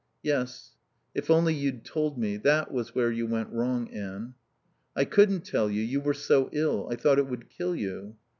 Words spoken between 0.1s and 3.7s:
"Yes. If only you'd told me. That was where you went